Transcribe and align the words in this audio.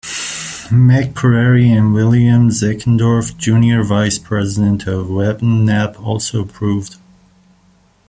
McCrary 0.73 1.67
and 1.67 1.93
William 1.93 2.49
Zeckendorf, 2.49 3.37
Junior 3.37 3.83
vice-president 3.83 4.87
of 4.87 5.11
Webb 5.11 5.43
and 5.43 5.63
Knapp, 5.63 6.01
also 6.01 6.41
approved. 6.41 6.95